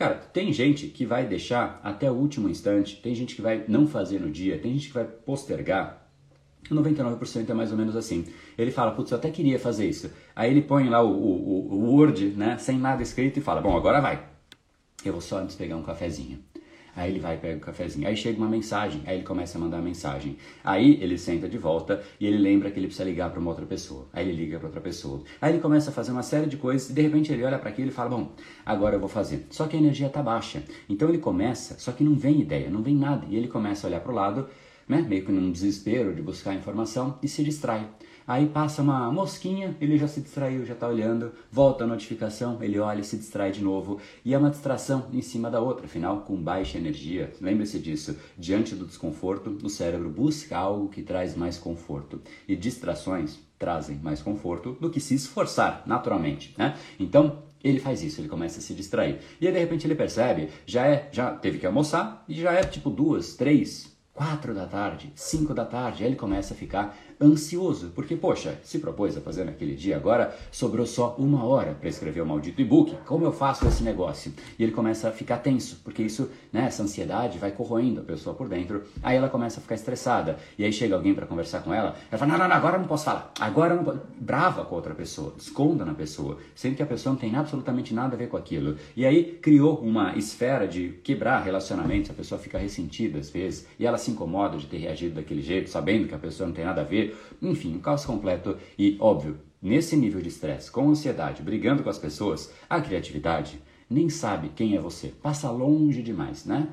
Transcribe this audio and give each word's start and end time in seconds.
Cara, 0.00 0.14
tem 0.14 0.50
gente 0.50 0.86
que 0.86 1.04
vai 1.04 1.26
deixar 1.26 1.78
até 1.84 2.10
o 2.10 2.14
último 2.14 2.48
instante, 2.48 2.96
tem 3.02 3.14
gente 3.14 3.36
que 3.36 3.42
vai 3.42 3.66
não 3.68 3.86
fazer 3.86 4.18
no 4.18 4.30
dia, 4.30 4.58
tem 4.58 4.72
gente 4.72 4.88
que 4.88 4.94
vai 4.94 5.04
postergar. 5.04 6.08
99% 6.70 7.50
é 7.50 7.52
mais 7.52 7.70
ou 7.70 7.76
menos 7.76 7.94
assim. 7.94 8.24
Ele 8.56 8.70
fala, 8.70 8.92
putz, 8.92 9.10
eu 9.10 9.18
até 9.18 9.30
queria 9.30 9.58
fazer 9.58 9.86
isso. 9.86 10.10
Aí 10.34 10.50
ele 10.50 10.62
põe 10.62 10.88
lá 10.88 11.02
o, 11.02 11.10
o, 11.10 11.74
o 11.74 11.94
Word, 11.94 12.28
né, 12.28 12.56
sem 12.56 12.78
nada 12.78 13.02
escrito 13.02 13.40
e 13.40 13.42
fala, 13.42 13.60
bom, 13.60 13.76
agora 13.76 14.00
vai. 14.00 14.24
Eu 15.04 15.12
vou 15.12 15.20
só 15.20 15.36
antes 15.36 15.54
pegar 15.54 15.76
um 15.76 15.82
cafezinho. 15.82 16.38
Aí 17.00 17.12
ele 17.12 17.18
vai 17.18 17.38
pega 17.38 17.56
o 17.56 17.60
cafezinho. 17.60 18.06
Aí 18.06 18.14
chega 18.14 18.36
uma 18.36 18.48
mensagem, 18.48 19.00
aí 19.06 19.16
ele 19.16 19.24
começa 19.24 19.56
a 19.56 19.60
mandar 19.60 19.80
mensagem. 19.80 20.36
Aí 20.62 21.02
ele 21.02 21.16
senta 21.16 21.48
de 21.48 21.56
volta 21.56 22.02
e 22.20 22.26
ele 22.26 22.36
lembra 22.36 22.70
que 22.70 22.78
ele 22.78 22.88
precisa 22.88 23.08
ligar 23.08 23.30
para 23.30 23.40
uma 23.40 23.48
outra 23.48 23.64
pessoa. 23.64 24.06
Aí 24.12 24.28
ele 24.28 24.36
liga 24.36 24.58
para 24.58 24.66
outra 24.66 24.82
pessoa. 24.82 25.22
Aí 25.40 25.52
ele 25.52 25.60
começa 25.60 25.88
a 25.88 25.92
fazer 25.94 26.12
uma 26.12 26.22
série 26.22 26.46
de 26.46 26.58
coisas 26.58 26.90
e 26.90 26.92
de 26.92 27.00
repente 27.00 27.32
ele 27.32 27.42
olha 27.42 27.58
para 27.58 27.70
aquilo 27.70 27.88
e 27.88 27.90
fala: 27.90 28.10
"Bom, 28.10 28.32
agora 28.66 28.96
eu 28.96 29.00
vou 29.00 29.08
fazer". 29.08 29.46
Só 29.48 29.66
que 29.66 29.76
a 29.76 29.78
energia 29.78 30.08
está 30.08 30.22
baixa. 30.22 30.62
Então 30.90 31.08
ele 31.08 31.18
começa, 31.18 31.78
só 31.78 31.90
que 31.90 32.04
não 32.04 32.14
vem 32.14 32.40
ideia, 32.42 32.68
não 32.68 32.82
vem 32.82 32.94
nada. 32.94 33.26
E 33.30 33.34
ele 33.34 33.48
começa 33.48 33.86
a 33.86 33.88
olhar 33.88 34.00
para 34.00 34.12
o 34.12 34.14
lado, 34.14 34.46
né, 34.90 35.00
meio 35.00 35.24
que 35.24 35.30
num 35.30 35.52
desespero 35.52 36.12
de 36.12 36.20
buscar 36.20 36.52
informação 36.52 37.16
e 37.22 37.28
se 37.28 37.44
distrai. 37.44 37.88
Aí 38.26 38.46
passa 38.46 38.82
uma 38.82 39.10
mosquinha, 39.10 39.76
ele 39.80 39.96
já 39.96 40.06
se 40.06 40.20
distraiu, 40.20 40.64
já 40.64 40.74
está 40.74 40.86
olhando, 40.86 41.32
volta 41.50 41.84
a 41.84 41.86
notificação, 41.86 42.62
ele 42.62 42.78
olha 42.78 43.00
e 43.00 43.04
se 43.04 43.16
distrai 43.16 43.50
de 43.50 43.62
novo. 43.62 43.98
E 44.24 44.34
é 44.34 44.38
uma 44.38 44.50
distração 44.50 45.06
em 45.12 45.22
cima 45.22 45.50
da 45.50 45.60
outra, 45.60 45.86
afinal, 45.86 46.20
com 46.20 46.36
baixa 46.36 46.78
energia. 46.78 47.32
Lembre-se 47.40 47.78
disso, 47.78 48.16
diante 48.36 48.74
do 48.74 48.84
desconforto, 48.84 49.58
o 49.62 49.70
cérebro 49.70 50.10
busca 50.10 50.56
algo 50.56 50.88
que 50.88 51.02
traz 51.02 51.36
mais 51.36 51.56
conforto. 51.56 52.20
E 52.46 52.54
distrações 52.54 53.38
trazem 53.58 53.96
mais 53.96 54.22
conforto 54.22 54.76
do 54.80 54.90
que 54.90 55.00
se 55.00 55.14
esforçar, 55.14 55.82
naturalmente. 55.86 56.54
Né? 56.56 56.76
Então, 56.98 57.42
ele 57.62 57.80
faz 57.80 58.02
isso, 58.02 58.20
ele 58.20 58.28
começa 58.28 58.58
a 58.58 58.62
se 58.62 58.74
distrair. 58.74 59.18
E 59.40 59.46
aí, 59.46 59.52
de 59.52 59.58
repente 59.58 59.86
ele 59.86 59.94
percebe, 59.94 60.48
já 60.66 60.86
é, 60.86 61.08
já 61.10 61.32
teve 61.34 61.58
que 61.58 61.66
almoçar 61.66 62.24
e 62.28 62.34
já 62.34 62.52
é 62.52 62.62
tipo 62.62 62.90
duas, 62.90 63.34
três, 63.34 63.90
quatro 64.20 64.52
da 64.52 64.66
tarde, 64.66 65.10
cinco 65.14 65.54
da 65.54 65.64
tarde, 65.64 66.04
aí 66.04 66.10
ele 66.10 66.16
começa 66.16 66.52
a 66.52 66.56
ficar 66.56 66.94
ansioso, 67.18 67.90
porque, 67.94 68.16
poxa, 68.16 68.58
se 68.62 68.78
propôs 68.78 69.16
a 69.16 69.20
fazer 69.20 69.44
naquele 69.44 69.74
dia, 69.74 69.96
agora 69.96 70.34
sobrou 70.50 70.86
só 70.86 71.14
uma 71.18 71.44
hora 71.44 71.74
para 71.74 71.88
escrever 71.88 72.20
o 72.20 72.26
maldito 72.26 72.60
e-book, 72.60 72.96
como 73.06 73.24
eu 73.24 73.32
faço 73.32 73.66
esse 73.66 73.82
negócio? 73.82 74.32
E 74.58 74.62
ele 74.62 74.72
começa 74.72 75.08
a 75.08 75.12
ficar 75.12 75.38
tenso, 75.38 75.80
porque 75.84 76.02
isso, 76.02 76.30
né, 76.52 76.66
essa 76.66 76.82
ansiedade 76.82 77.38
vai 77.38 77.50
corroendo 77.50 78.00
a 78.00 78.04
pessoa 78.04 78.34
por 78.34 78.48
dentro, 78.48 78.84
aí 79.02 79.16
ela 79.16 79.28
começa 79.28 79.58
a 79.58 79.62
ficar 79.62 79.74
estressada, 79.74 80.38
e 80.58 80.64
aí 80.64 80.72
chega 80.72 80.94
alguém 80.94 81.14
para 81.14 81.26
conversar 81.26 81.62
com 81.62 81.72
ela, 81.72 81.94
ela 82.10 82.18
fala, 82.18 82.32
não, 82.32 82.38
não, 82.38 82.48
não, 82.48 82.56
agora 82.56 82.78
não 82.78 82.86
posso 82.86 83.04
falar, 83.04 83.32
agora 83.40 83.74
não 83.74 83.84
posso, 83.84 84.00
brava 84.18 84.64
com 84.66 84.74
outra 84.74 84.94
pessoa, 84.94 85.34
esconda 85.38 85.84
na 85.84 85.94
pessoa, 85.94 86.38
sendo 86.54 86.76
que 86.76 86.82
a 86.82 86.86
pessoa 86.86 87.12
não 87.14 87.20
tem 87.20 87.36
absolutamente 87.36 87.92
nada 87.92 88.14
a 88.14 88.18
ver 88.18 88.28
com 88.28 88.36
aquilo, 88.36 88.76
e 88.94 89.04
aí 89.04 89.38
criou 89.42 89.78
uma 89.78 90.14
esfera 90.16 90.66
de 90.66 91.00
quebrar 91.02 91.40
relacionamentos, 91.40 92.10
a 92.10 92.14
pessoa 92.14 92.38
fica 92.38 92.58
ressentida 92.58 93.18
às 93.18 93.28
vezes, 93.28 93.66
e 93.78 93.86
ela 93.86 93.98
incomoda 94.10 94.58
de 94.58 94.66
ter 94.66 94.78
reagido 94.78 95.14
daquele 95.14 95.42
jeito, 95.42 95.70
sabendo 95.70 96.08
que 96.08 96.14
a 96.14 96.18
pessoa 96.18 96.46
não 96.46 96.54
tem 96.54 96.64
nada 96.64 96.80
a 96.80 96.84
ver, 96.84 97.16
enfim, 97.40 97.74
um 97.74 97.80
caos 97.80 98.04
completo 98.04 98.56
e, 98.78 98.96
óbvio, 99.00 99.38
nesse 99.62 99.96
nível 99.96 100.20
de 100.20 100.28
estresse, 100.28 100.70
com 100.70 100.88
ansiedade, 100.88 101.42
brigando 101.42 101.82
com 101.82 101.90
as 101.90 101.98
pessoas, 101.98 102.52
a 102.68 102.80
criatividade 102.80 103.60
nem 103.88 104.08
sabe 104.08 104.50
quem 104.54 104.76
é 104.76 104.80
você, 104.80 105.08
passa 105.08 105.50
longe 105.50 106.02
demais, 106.02 106.44
né? 106.44 106.68